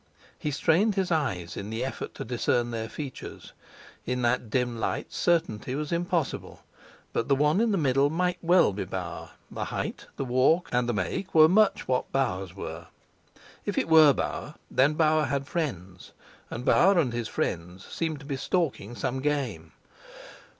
[0.39, 3.53] He strained his eyes in the effort to discern their features.
[4.03, 6.63] In that dim light certainty was impossible,
[7.13, 10.89] but the one in the middle might well be Bauer: the height, the walk, and
[10.89, 12.87] the make were much what Bauer's were.
[13.63, 16.13] If it were Bauer, then Bauer had friends,
[16.49, 19.71] and Bauer and his friends seemed to be stalking some game.